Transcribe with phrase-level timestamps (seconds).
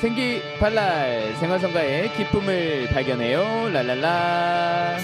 [0.00, 3.68] 생기 발랄 생활성가의 기쁨을 발견해요.
[3.72, 4.96] 랄랄라.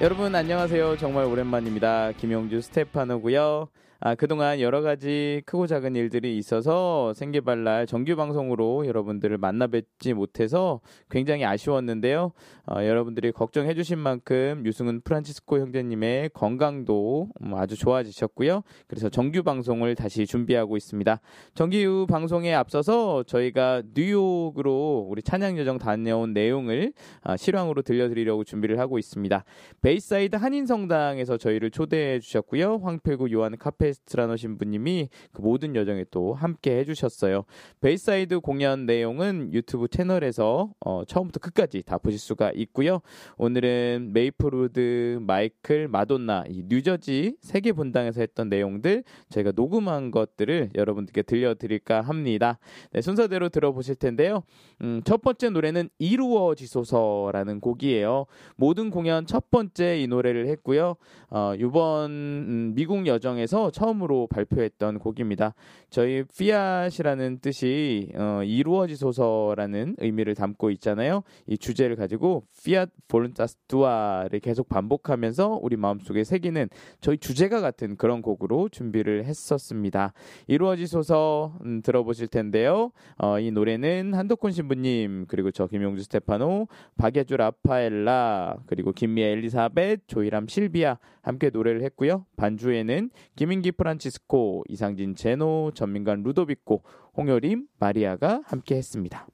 [0.00, 0.96] 여러분 안녕하세요.
[0.96, 2.12] 정말 오랜만입니다.
[2.12, 3.68] 김용주 스테파노고요
[4.00, 10.80] 아, 그동안 여러 가지 크고 작은 일들이 있어서 생계발랄 정규 방송으로 여러분들을 만나 뵙지 못해서
[11.10, 12.30] 굉장히 아쉬웠는데요.
[12.66, 18.62] 어, 여러분들이 걱정해 주신 만큼 유승은 프란치스코 형제님의 건강도 음, 아주 좋아지셨고요.
[18.86, 21.20] 그래서 정규 방송을 다시 준비하고 있습니다.
[21.54, 26.92] 정규 방송에 앞서서 저희가 뉴욕으로 우리 찬양 여정 다녀온 내용을
[27.22, 29.42] 아, 실황으로 들려드리려고 준비를 하고 있습니다.
[29.82, 32.78] 베이사이드 한인성당에서 저희를 초대해 주셨고요.
[32.84, 37.44] 황필구 요한 카페스트라노 신부님이 그 모든 여정에 또 함께 해주셨어요.
[37.80, 43.00] 베이사이드 공연 내용은 유튜브 채널에서 어, 처음부터 끝까지 다 보실 수가 있고요.
[43.36, 51.22] 오늘은 메이플우드, 마이클, 마돈나, 이 뉴저지 세 개 본당에서 했던 내용들 저희가 녹음한 것들을 여러분들께
[51.22, 52.58] 들려드릴까 합니다.
[52.92, 54.42] 네, 순서대로 들어보실 텐데요.
[54.82, 58.26] 음, 첫 번째 노래는 이루어지소서라는 곡이에요.
[58.56, 60.96] 모든 공연 첫 번째 이 노래를 했고요.
[61.30, 65.54] 어, 이번 음, 미국 여정에서 처음으로 발표했던 곡입니다.
[65.88, 71.22] 저희 피앗이라는 뜻이 어, 이루어지소서라는 의미를 담고 있잖아요.
[71.46, 76.68] 이 주제를 가지고 피앗 볼룬타스 두아를 계속 반복하면서 우리 마음속에 새기는
[77.00, 80.12] 저희 주제가 같은 그런 곡으로 준비를 했었습니다.
[80.48, 82.90] 이루어지소서 음, 들어보실 텐데요.
[83.16, 90.48] 어, 이 노래는 한덕훈 신부님 그리고 저 김용주 스테파노, 박예주 라파엘라 그리고 김미애 엘리사벳, 조이람
[90.48, 92.24] 실비아 함께 노래를 했고요.
[92.36, 96.82] 반주에는 김인기 이기 프란치스코, 이상진 제노, 전민관 루도비코,
[97.16, 99.26] 홍여림, 마리아가 함께 했습니다.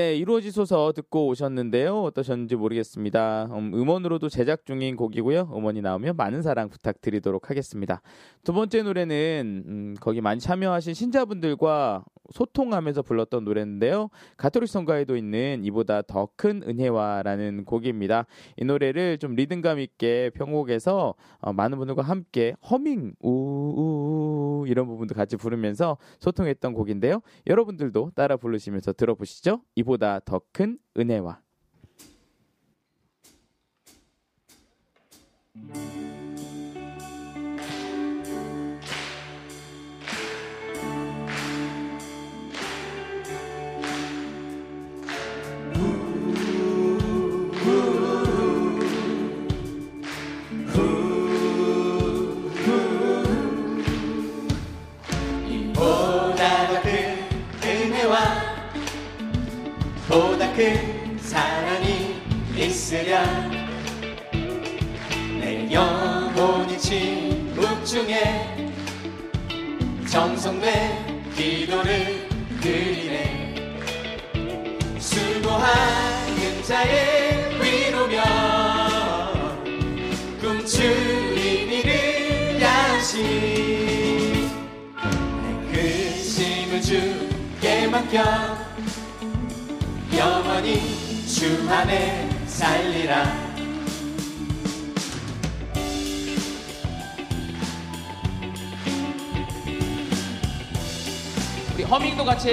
[0.00, 2.00] 네, 이루어지소서 듣고 오셨는데요.
[2.04, 3.50] 어떠셨는지 모르겠습니다.
[3.52, 5.50] 음, 음원으로도 제작 중인 곡이고요.
[5.54, 8.00] 음원이 나오면 많은 사랑 부탁드리도록 하겠습니다.
[8.42, 14.08] 두 번째 노래는 음, 거기 많이 참여하신 신자분들과 소통하면서 불렀던 노래인데요.
[14.36, 18.24] 가톨릭 성가에도 있는 이보다 더 큰 은혜와라는 곡입니다.
[18.56, 25.36] 이 노래를 좀 리듬감 있게 편곡해서 어, 많은 분들과 함께 허밍 우우 이런 부분도 같이
[25.36, 27.20] 부르면서 소통했던 곡인데요.
[27.46, 29.62] 여러분들도 따라 부르시면서 들어보시죠.
[29.74, 31.40] 이보다 더 큰 은혜와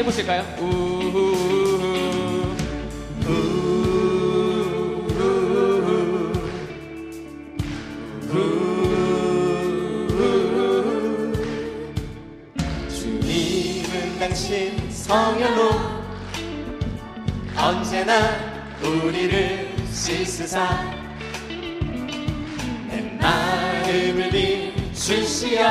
[0.08, 0.44] 해보실까요?
[0.60, 1.98] 우후후후.
[12.90, 15.72] 주님은 당신 성령로
[17.58, 18.14] 언제나
[18.82, 20.68] 우리를 씻으사
[22.88, 25.68] 내 마음을 비추시어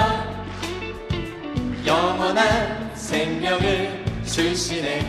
[1.86, 3.95] 영원한 생명을
[4.36, 5.00] 주시네.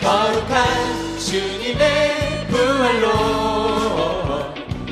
[0.00, 3.08] 거룩한 주님의 부활로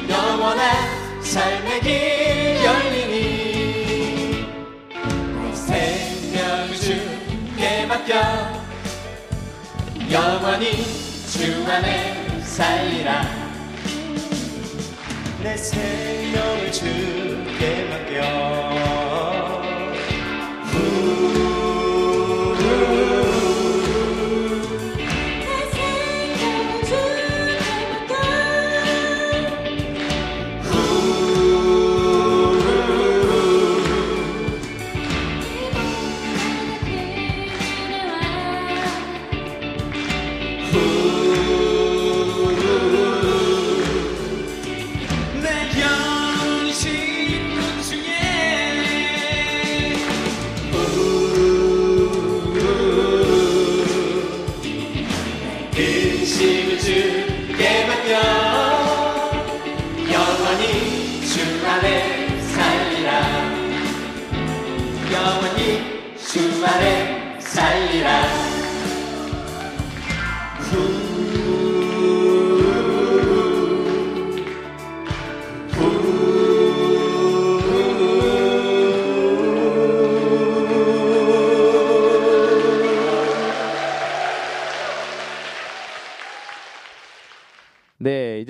[0.08, 4.44] 영원한 삶의 길 열리니
[5.38, 8.12] 내 생명을 주께 맡겨
[10.10, 10.84] 영원히
[11.28, 13.22] 주 안에 살리라.
[15.44, 18.58] 내 생명을 주께 맡겨.
[20.72, 21.57] 내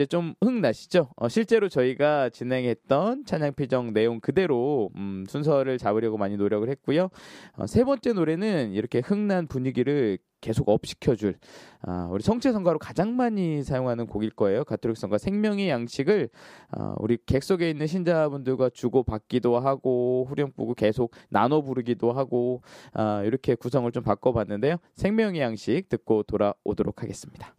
[0.09, 1.11] 좀 흥나시죠?
[1.17, 7.09] 어, 실제로 저희가 진행했던 찬양 피정 내용 그대로 음, 순서를 잡으려고 많이 노력을 했고요.
[7.57, 11.39] 어, 세 번째 노래는 이렇게 흥난 분위기를 계속 업시켜줄
[11.83, 14.65] 아, 우리 성체 성가로 가장 많이 사용하는 곡일 거예요.
[14.65, 16.29] 가톨릭 성가 생명의 양식을
[16.71, 22.63] 아, 우리 객석에 있는 신자분들과 주고 받기도 하고 후렴 부고 계속 나눠 부르기도 하고
[22.93, 24.77] 아, 이렇게 구성을 좀 바꿔봤는데요.
[24.95, 27.55] 생명의 양식 듣고 돌아오도록 하겠습니다.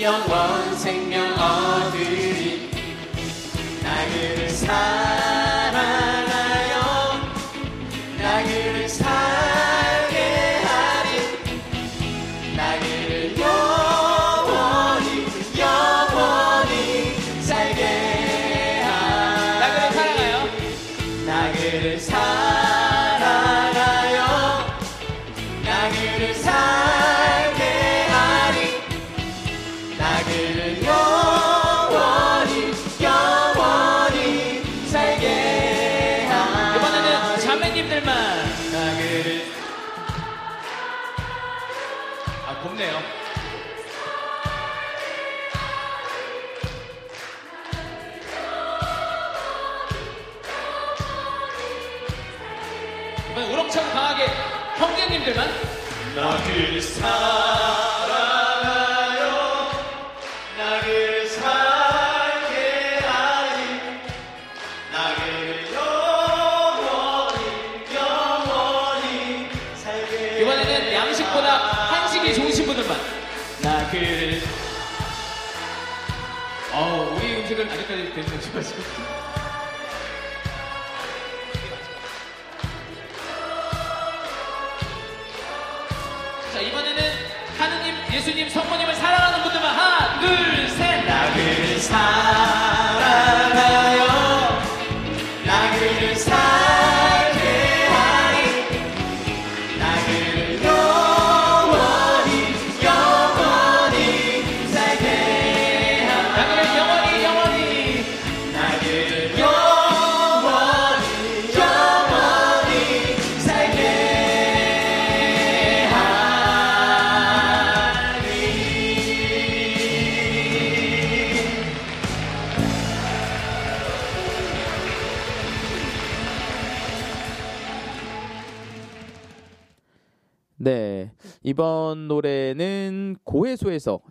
[0.00, 2.70] 영원 생명 얻으리
[3.82, 5.17] 나 그를 사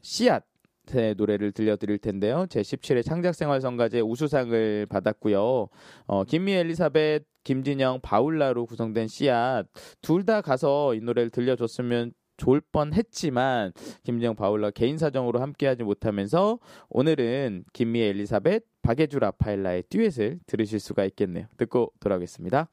[0.07, 0.45] 씨앗
[0.93, 2.45] 의 노래를 들려드릴 텐데요.
[2.49, 5.67] 제17회 창작생활성가제 우수상을 받았고요.
[6.05, 9.67] 어, 김미 엘리사벳, 김진영, 바울라로 구성된 씨앗
[10.01, 13.73] 둘 다 가서 이 노래를 들려줬으면 좋을 뻔했지만
[14.05, 21.47] 김진영, 바울라 개인 사정으로 함께하지 못하면서 오늘은 김미 엘리사벳, 박예주 라파엘라의 듀엣을 들으실 수가 있겠네요.
[21.57, 22.69] 듣고 돌아오겠습니다.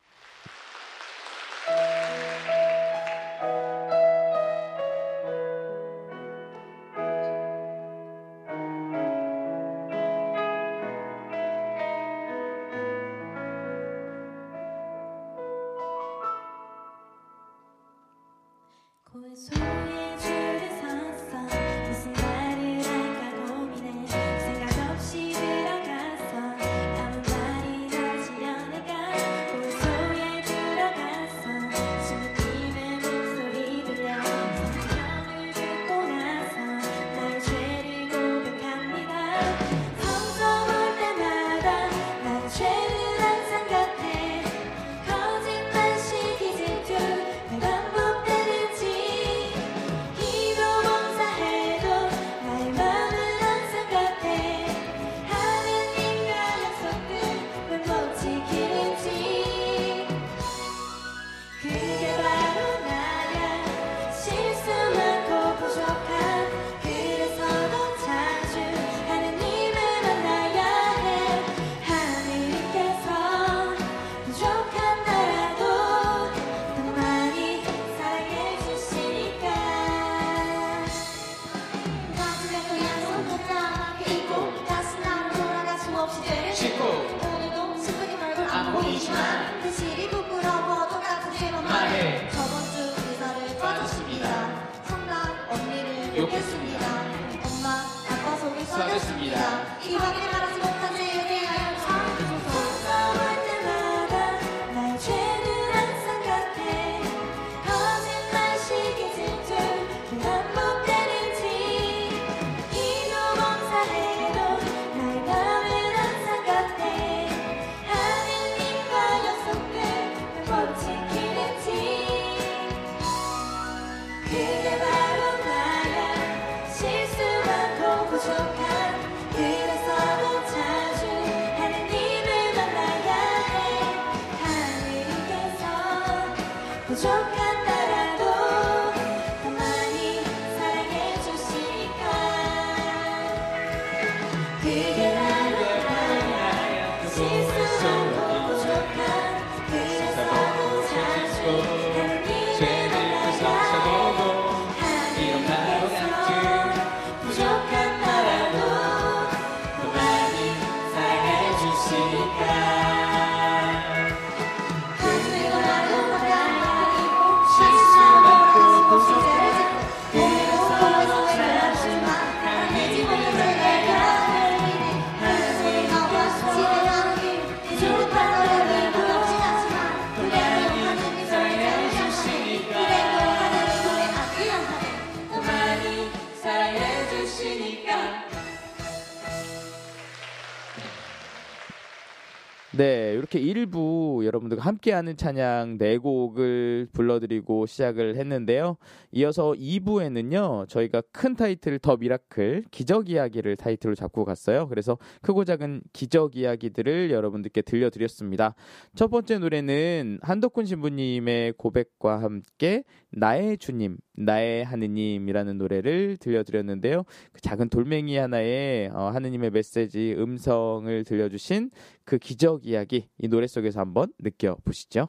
[193.14, 198.76] 이렇게 일부 여러분들과 함께하는 찬양 네 곡을 불러드리고 시작을 했는데요.
[199.12, 204.68] 이어서 2부에는요, 저희가 큰 타이틀 The Miracle 기적 이야기를 타이틀로 잡고 갔어요.
[204.68, 208.54] 그래서 크고 작은 기적 이야기들을 여러분들께 들려드렸습니다.
[208.94, 217.04] 첫 번째 노래는 한덕훈 신부님의 고백과 함께 나의 주님 나의 하느님이라는 노래를 들려드렸는데요.
[217.32, 221.70] 그 작은 돌멩이 하나에 어, 하느님의 메시지 음성을 들려주신
[222.04, 225.08] 그 기적 이야기 이 노래 속에서 한번 느껴보시죠.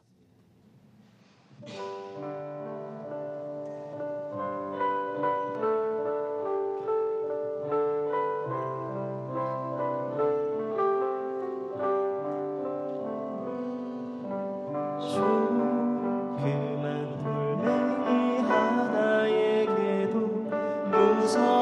[21.25, 21.54] goes on.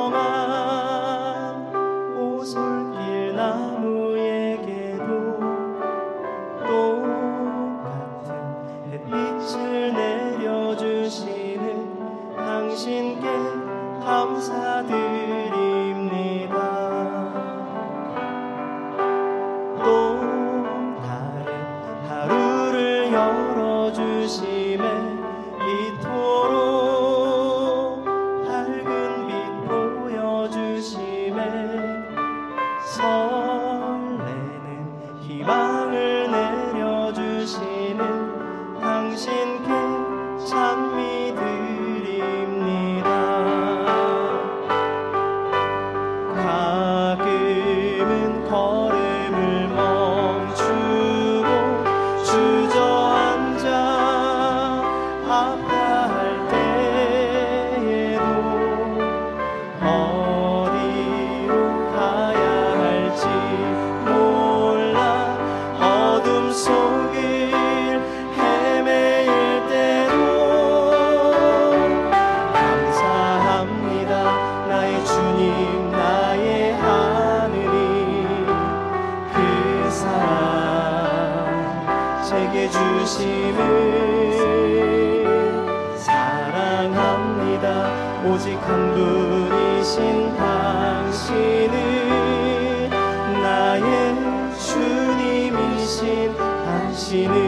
[88.33, 91.71] 오직 한 분이신 당신은
[93.43, 94.15] 나의
[94.57, 97.42] 주님이신 당신은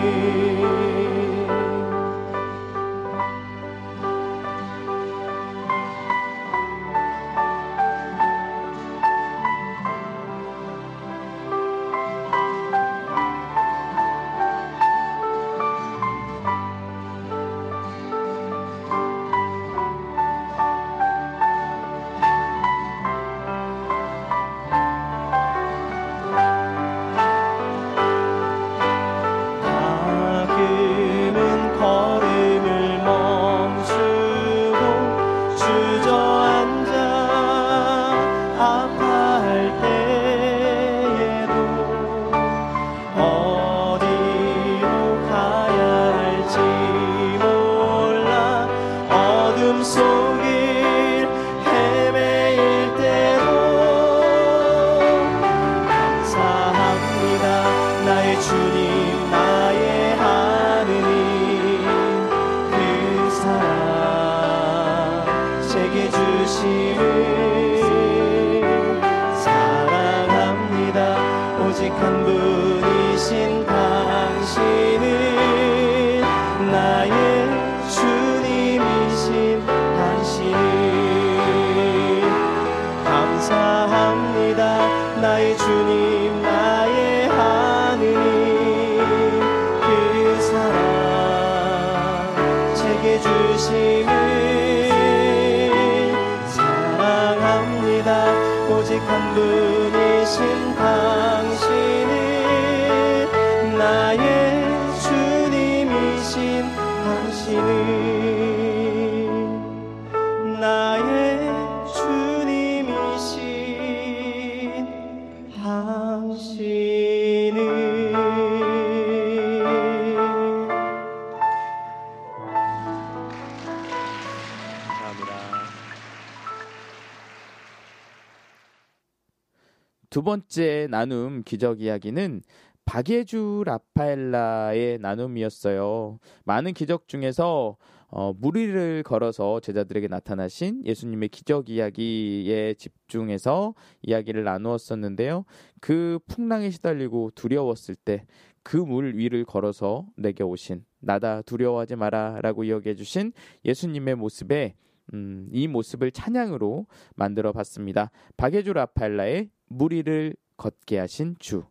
[130.26, 132.42] 번째 나눔 기적 이야기는
[132.84, 136.20] 박예주 라파엘라의 나눔이었어요.
[136.44, 137.78] 많은 기적 중에서
[138.10, 145.46] 어, 무리를 걸어서 제자들에게 나타나신 예수님의 기적 이야기에 집중해서 이야기를 나누었었는데요.
[145.80, 148.26] 그 풍랑에 시달리고 두려웠을 때
[148.66, 153.32] 그 물 위를 걸어서 내게 오신 나다 두려워하지 마라라고 이야기해 주신
[153.64, 154.74] 예수님의 모습에
[155.14, 158.10] 음, 이 모습을 찬양으로 만들어 봤습니다.
[158.38, 161.66] 박예주 라파엘라의 무리를 걷게 하신 주.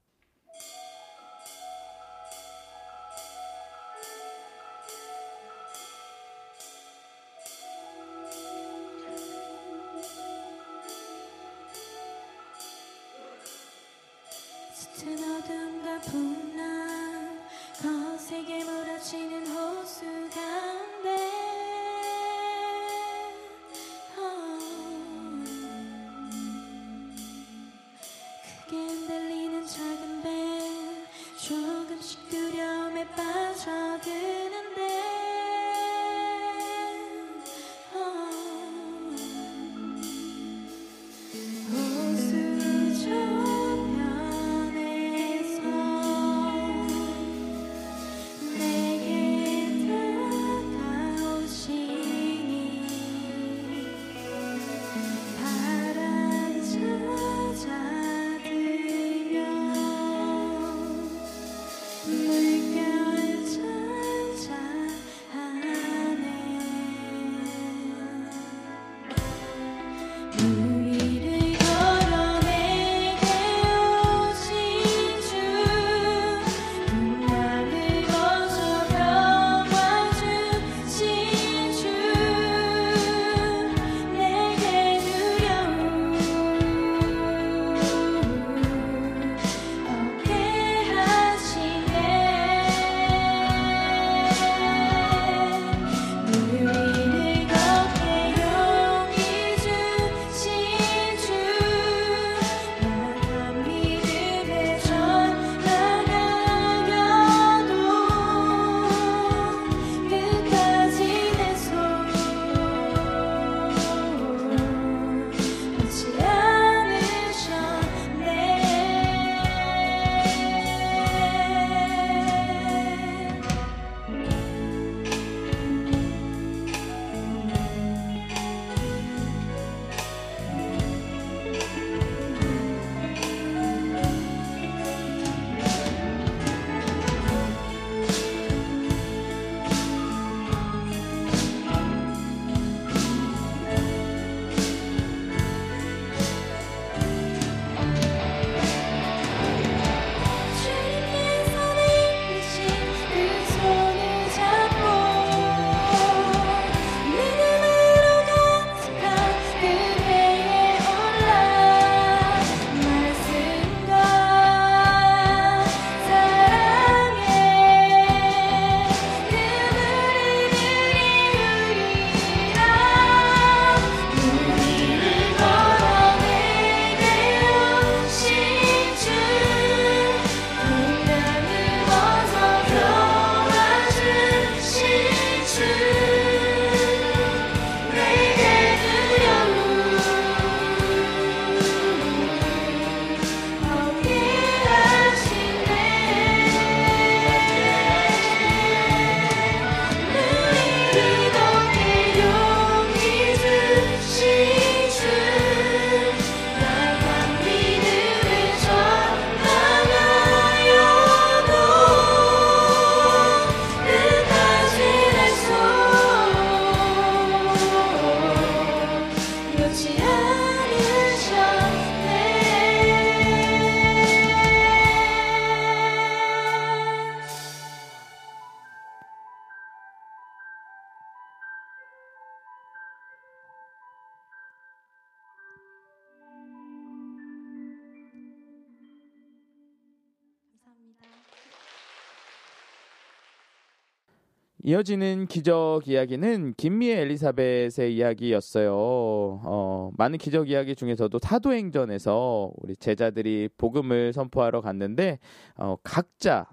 [244.66, 248.72] 이어지는 기적 이야기는 김미애 엘리사벳의 이야기였어요.
[248.74, 255.18] 어, 많은 기적 이야기 중에서도 사도행전에서 우리 제자들이 복음을 선포하러 갔는데
[255.56, 256.46] 어, 각자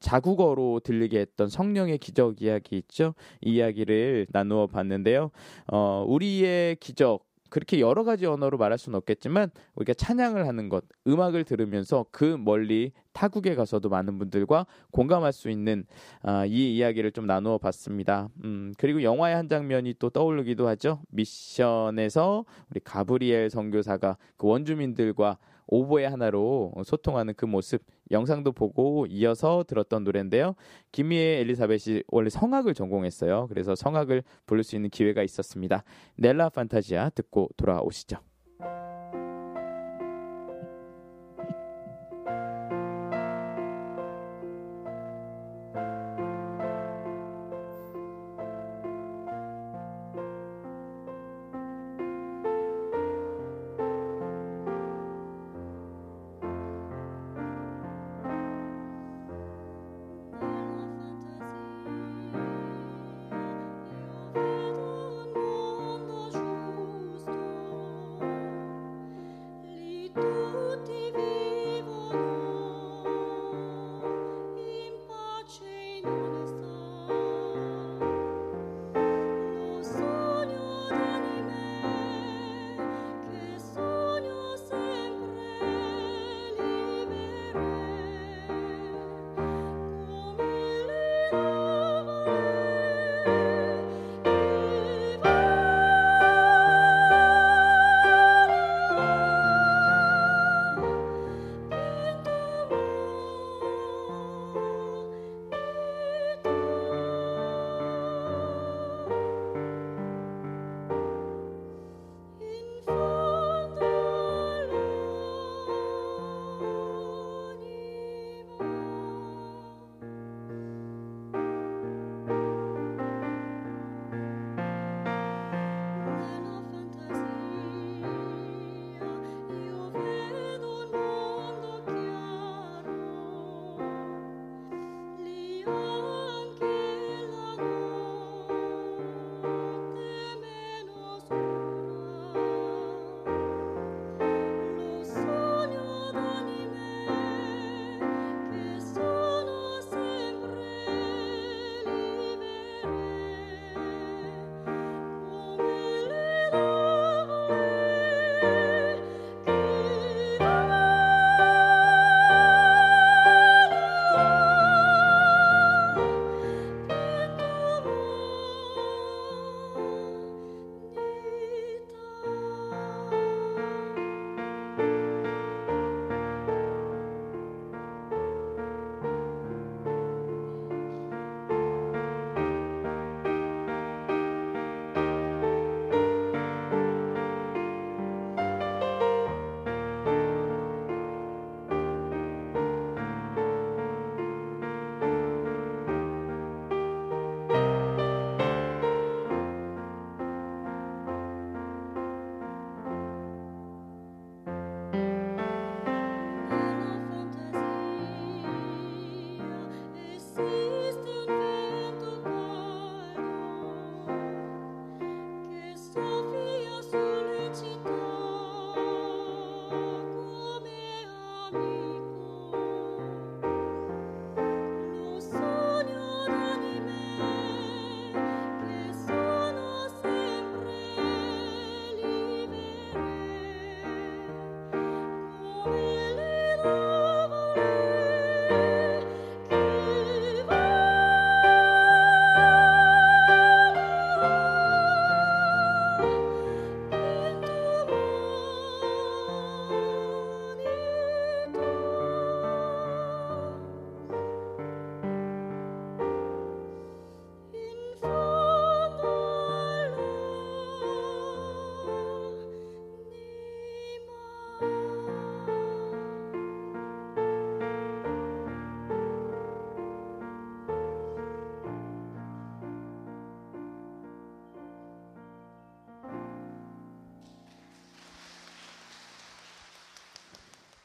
[0.00, 3.14] 자국어로 들리게 했던 성령의 기적 이야기 있죠.
[3.40, 5.30] 이 이야기를 나누어 봤는데요.
[5.72, 11.44] 어, 우리의 기적 그렇게 여러 가지 언어로 말할 수는 없겠지만 우리가 찬양을 하는 것, 음악을
[11.44, 15.86] 들으면서 그 멀리 타국에 가서도 많은 분들과 공감할 수 있는
[16.22, 18.28] 아, 이 이야기를 좀 나누어 봤습니다.
[18.44, 21.00] 음, 그리고 영화의 한 장면이 또 떠오르기도 하죠.
[21.08, 30.04] 미션에서 우리 가브리엘 선교사가 그 원주민들과 오보의 하나로 소통하는 그 모습 영상도 보고 이어서 들었던
[30.04, 30.56] 노래인데요.
[30.92, 33.46] 김미애 엘리사벳이 원래 성악을 전공했어요.
[33.48, 35.84] 그래서 성악을 부를 수 있는 기회가 있었습니다.
[36.16, 38.18] 넬라 판타지아 듣고 돌아오시죠.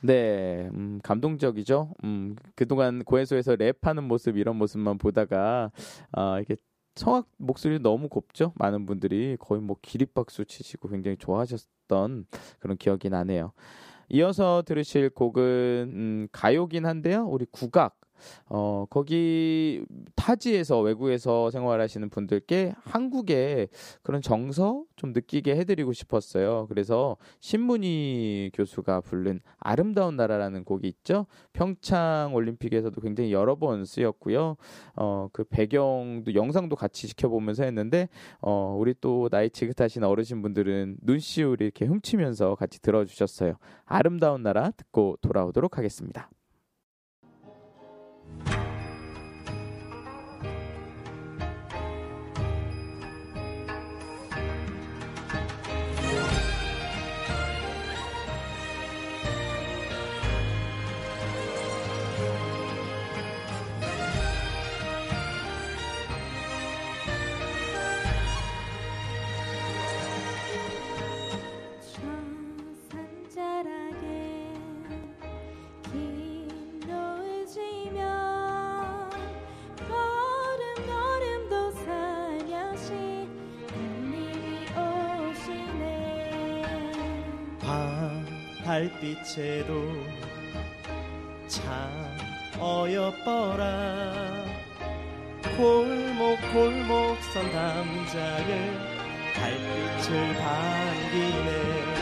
[0.02, 1.94] 네, 음, 감동적이죠.
[2.04, 5.72] 음, 그동안 고해소에서 랩하는 모습 이런 모습만 보다가
[6.12, 6.56] 아, 이렇게
[6.96, 8.54] 성악 목소리 너무 곱죠.
[8.56, 12.26] 많은 분들이 거의 뭐 기립박수 치시고 굉장히 좋아하셨던
[12.60, 13.52] 그런 기억이 나네요.
[14.10, 15.44] 이어서 들으실 곡은
[15.94, 17.26] 음, 가요긴 한데요.
[17.26, 17.99] 우리 국악
[18.48, 19.84] 어, 거기
[20.16, 23.70] 타지에서 외국에서 생활하시는 분들께 한국의
[24.04, 26.66] 그런 정서 좀 느끼게 해드리고 싶었어요.
[26.70, 31.26] 그래서 신문희 교수가 부른 아름다운 나라라는 곡이 있죠.
[31.54, 34.58] 평창 올림픽에서도 굉장히 여러 번 쓰였고요.
[34.96, 38.10] 어, 그 배경도 영상도 같이 지켜보면서 했는데
[38.42, 43.56] 어, 우리 또 나이 지긋하신 어르신 분들은 눈시울이 이렇게 훔치면서 같이 들어주셨어요.
[43.86, 46.30] 아름다운 나라 듣고 돌아오도록 하겠습니다.
[88.80, 89.74] 달빛에도
[91.50, 91.92] 참
[92.58, 94.14] 어여뻐라.
[95.58, 98.80] 골목 골목 선 담장을
[99.36, 101.99] 달빛을 반기네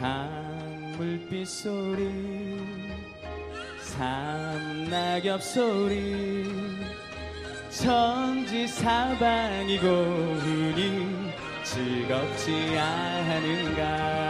[0.00, 2.10] 강물빛 소리
[3.80, 6.46] 삼낙엽 소리
[7.70, 11.32] 천지 사방이고 우니
[11.64, 14.29] 즐겁지 않은가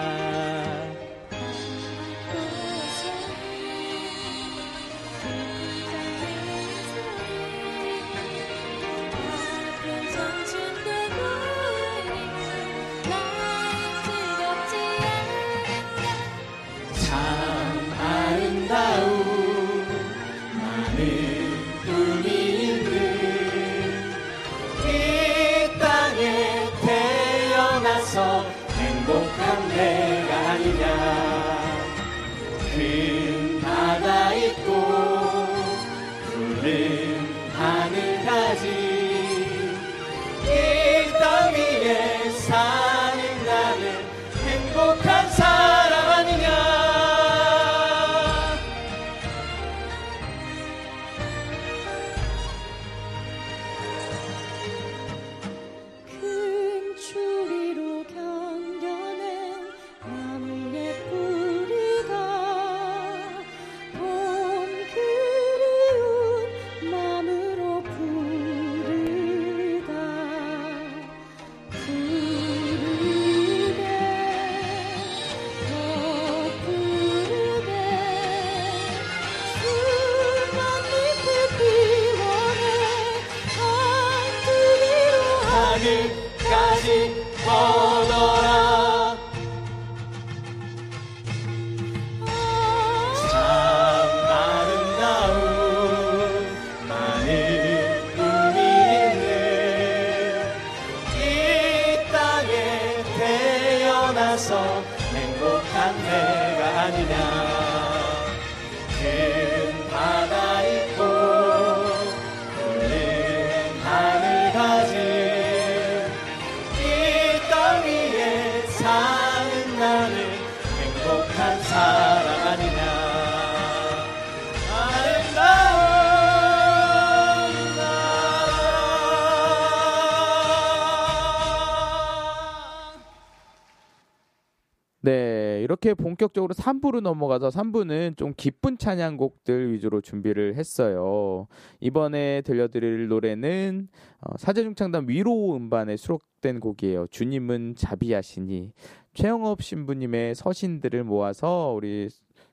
[135.91, 141.49] 이렇게 본격적으로 3부로 넘어가서 3부는 좀 기쁜 찬양곡들 위주로 준비를 했어요.
[141.80, 143.88] 이번에 들려드릴 노래는
[144.20, 147.09] 어, 사제중창단 위로 음반에 수록된 곡이에요.
[147.09, 148.72] 주님은 자비하시니
[149.14, 152.09] 최영업 신부님의 서신들을 모아서 우리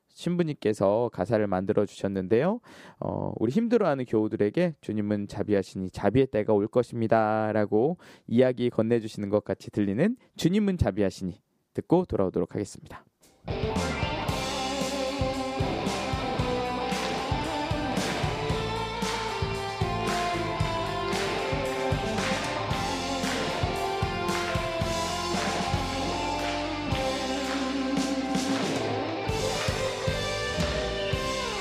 [0.08, 2.60] 신부님께서 가사를 만들어 주셨는데요.
[3.00, 10.18] 어, 우리 힘들어하는 교우들에게 주님은 자비하시니 자비의 때가 올 것입니다라고 이야기 건네주시는 것 같이 들리는
[10.38, 11.40] 주님은 자비하시니
[11.76, 13.07] 듣고 돌아오도록 하겠습니다.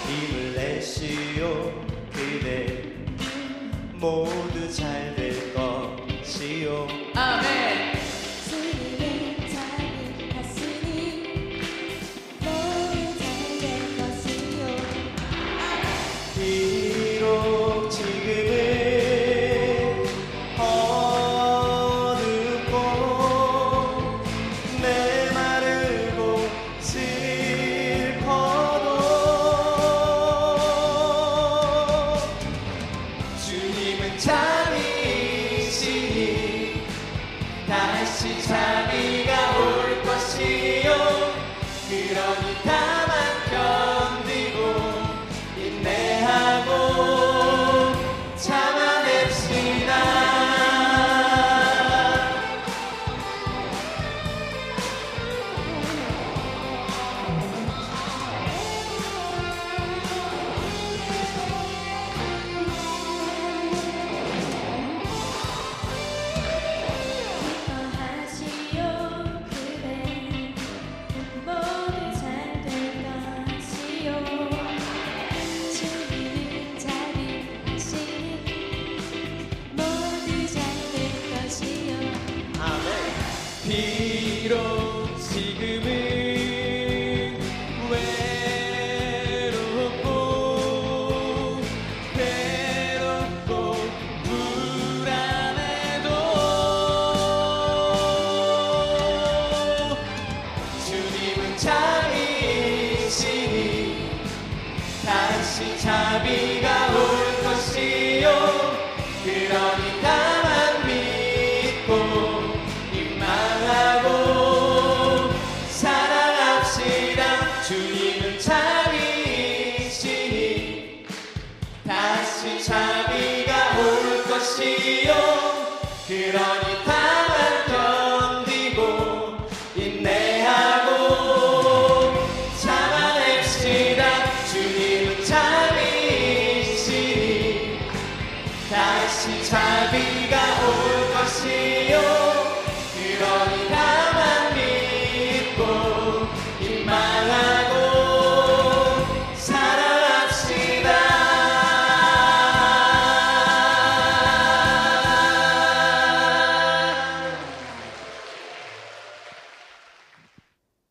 [0.07, 1.73] 힘을 내시오
[2.13, 2.83] 그대.
[3.95, 4.25] 모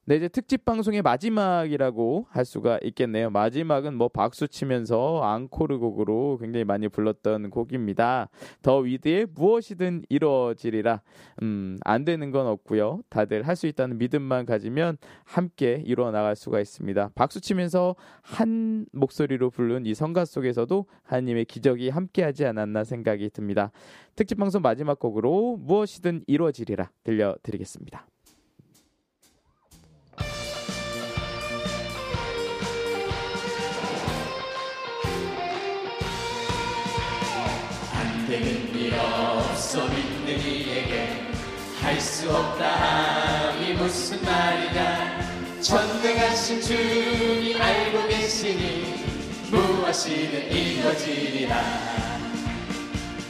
[0.07, 3.31] 네, 이제 특집 방송의 마지막이라고 할 수가 있겠네요.
[3.31, 8.29] 마지막은 뭐 박수 치면서 앙코르 곡으로 굉장히 많이 불렀던 곡입니다.
[8.61, 11.01] 더 위드의 무엇이든 이루어지리라.
[11.41, 13.01] 음, 안 되는 건 없고요.
[13.09, 17.11] 다들 할 수 있다는 믿음만 가지면 함께 이루어 나갈 수가 있습니다.
[17.15, 23.71] 박수 치면서 한 목소리로 부른 이 성가 속에서도 하나님의 기적이 함께하지 않았나 생각이 듭니다.
[24.15, 28.05] 특집 방송 마지막 곡으로 무엇이든 이루어지리라 들려드리겠습니다.
[38.25, 41.09] 안 되는 일 없어 믿는 이에게
[41.79, 43.51] 할 수 없다.
[43.51, 45.61] 함이 무슨 말이냐?
[45.61, 49.05] 전능하신 주님 알고 계시니
[49.51, 51.61] 무엇이든 이루어지리라.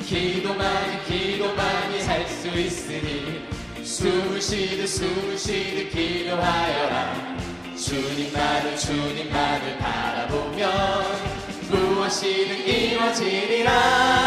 [0.05, 3.43] 기도만이 기도만이 할수 있으니
[3.83, 7.35] 숨을 쉬듯 숨을 쉬듯 기도하여라.
[7.75, 11.35] 주님만을 주님만을 바라보면
[11.69, 14.24] 무엇이든 이루어지리라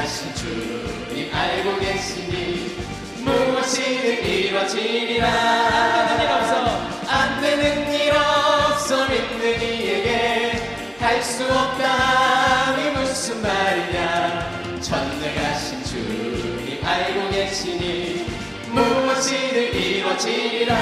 [0.00, 2.74] 전능하신 주님 알고 계시니
[3.18, 5.28] 무엇이든 이루어지리라.
[5.28, 6.54] 안 되는 일 없어
[7.06, 10.62] 안 되는 일 없어 믿는 이에게
[10.98, 14.80] 할 수 없다니 무슨 무슨 말이냐.
[14.80, 18.24] 전능하신 주님 알고 계시니
[18.70, 20.74] 무엇이든 이루어지리라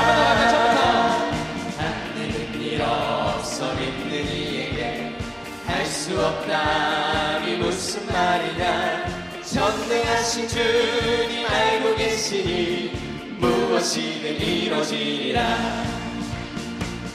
[6.08, 9.04] 수 없담이 무슨 말이냐.
[9.44, 12.92] 전능하신 주님 알고 계시니
[13.38, 15.84] 무엇이든 이루어지리라.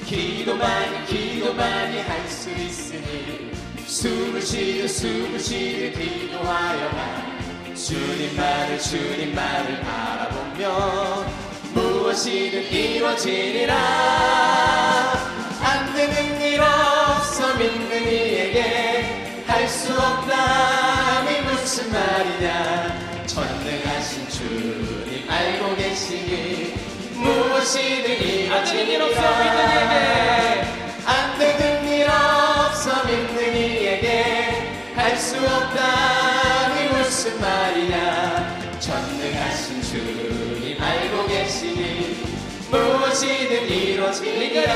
[0.06, 3.52] 기도만이 기도만이 할 수 있으니
[3.88, 7.24] 숨을 쉬듯 숨을 쉬듯 기도하여라.
[7.76, 11.26] 주님만을 주님만을 바라보며
[11.74, 13.74] 무엇이든 이루어지리라.
[15.64, 17.03] 안 되는 일 없
[17.44, 23.26] 어 믿는 이에게 할 수 없담이 무슨 말이냐.
[23.28, 26.74] 전능하신 주님 알고 계시니
[27.16, 29.96] 무엇이든 안 되는 일 없어 믿는 이에게.
[31.06, 34.08] 안 되는 일 없어 믿는 이에게
[34.96, 38.80] 할 수 없다니 무슨 말이냐.
[38.80, 42.24] 전능하신 주님 알고 계시니
[42.72, 44.72] 무엇이든 이루어지리라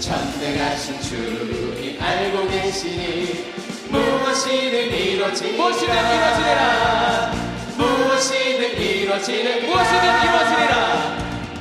[0.00, 3.52] 전능하신 주님 알고 계시니
[3.88, 7.32] 무엇이든 이루어지리라 무엇이든 이루어지리라.
[7.76, 10.72] 무엇이든 이루어지리라 무엇이든 이루어지리라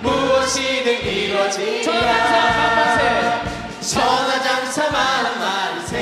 [0.02, 3.02] 무엇이든 이루어지리라 전화장사 만만세
[3.90, 5.95] 전화장사 만만세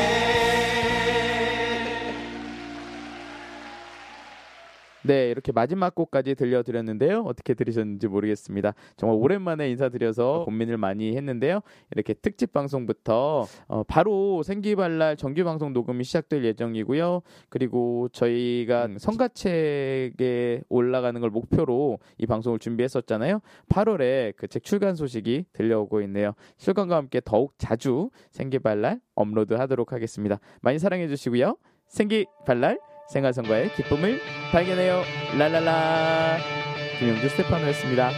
[5.06, 7.24] 네, 이렇게 마지막 곡까지 들려드렸는데요.
[7.24, 8.74] 어떻게 들으셨는지 모르겠습니다.
[8.96, 11.60] 정말 오랜만에 인사드려서 고민을 많이 했는데요.
[11.92, 17.22] 이렇게 특집 방송부터 어, 바로 생기발랄 정규 방송 녹음이 시작될 예정이고요.
[17.50, 23.42] 그리고 저희가 성가책에 올라가는 걸 목표로 이 방송을 준비했었잖아요.
[23.70, 26.34] 8월에 그 책 출간 소식이 들려오고 있네요.
[26.58, 30.40] 출간과 함께 더욱 자주 생기발랄 업로드하도록 하겠습니다.
[30.62, 31.58] 많이 사랑해 주시고요.
[31.88, 34.20] 생기발랄 생활성과의 기쁨을
[34.52, 35.04] 발견해요.
[35.38, 36.38] 랄랄라.
[37.00, 38.12] 김용주 스테파노였습니다.